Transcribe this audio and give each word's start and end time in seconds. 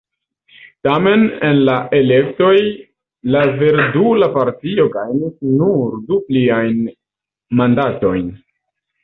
Tamen 0.85 1.25
en 1.49 1.59
la 1.67 1.75
elektoj 1.97 2.53
la 3.35 3.43
Verdula 3.59 4.31
Partio 4.39 4.87
gajnis 4.97 5.37
nur 5.61 5.95
du 6.09 6.19
pliajn 6.31 6.83
mandatojn. 7.63 8.35